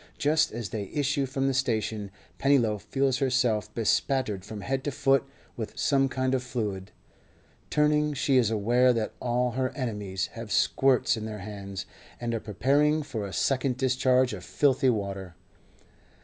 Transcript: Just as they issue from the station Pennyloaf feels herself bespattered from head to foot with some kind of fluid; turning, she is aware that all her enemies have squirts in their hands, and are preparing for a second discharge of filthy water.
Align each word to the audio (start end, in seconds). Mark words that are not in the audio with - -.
Just 0.17 0.51
as 0.51 0.69
they 0.69 0.85
issue 0.85 1.27
from 1.27 1.45
the 1.45 1.53
station 1.53 2.09
Pennyloaf 2.39 2.81
feels 2.81 3.19
herself 3.19 3.71
bespattered 3.75 4.43
from 4.43 4.61
head 4.61 4.83
to 4.85 4.89
foot 4.91 5.23
with 5.55 5.77
some 5.77 6.09
kind 6.09 6.33
of 6.33 6.41
fluid; 6.41 6.91
turning, 7.69 8.15
she 8.15 8.37
is 8.37 8.49
aware 8.49 8.93
that 8.93 9.13
all 9.21 9.51
her 9.51 9.69
enemies 9.77 10.25
have 10.33 10.51
squirts 10.51 11.15
in 11.17 11.25
their 11.25 11.37
hands, 11.45 11.85
and 12.19 12.33
are 12.33 12.39
preparing 12.39 13.03
for 13.03 13.27
a 13.27 13.31
second 13.31 13.77
discharge 13.77 14.33
of 14.33 14.43
filthy 14.43 14.89
water. 14.89 15.35